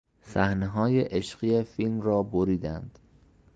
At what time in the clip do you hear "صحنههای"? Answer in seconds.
0.21-1.01